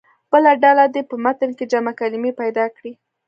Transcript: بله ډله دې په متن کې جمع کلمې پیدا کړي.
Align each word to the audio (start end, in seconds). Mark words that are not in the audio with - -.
بله 0.31 0.51
ډله 0.63 0.85
دې 0.93 1.01
په 1.09 1.15
متن 1.23 1.49
کې 1.57 1.65
جمع 1.71 1.93
کلمې 1.99 2.31
پیدا 2.41 2.65
کړي. 2.75 2.91